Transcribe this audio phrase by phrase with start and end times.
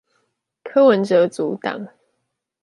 [0.63, 1.87] 柯文哲組黨